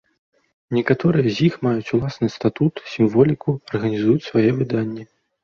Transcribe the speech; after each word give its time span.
Некаторыя 0.77 1.25
з 1.27 1.33
іх 1.47 1.53
маюць 1.67 1.93
уласны 1.97 2.27
статут, 2.37 2.83
сімволіку, 2.95 3.49
арганізуюць 3.75 4.27
свае 4.31 4.49
выданні. 4.59 5.03